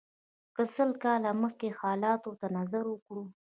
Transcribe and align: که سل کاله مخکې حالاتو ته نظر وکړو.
که 0.55 0.63
سل 0.75 0.89
کاله 1.03 1.31
مخکې 1.43 1.67
حالاتو 1.79 2.31
ته 2.39 2.47
نظر 2.57 2.83
وکړو. 2.89 3.23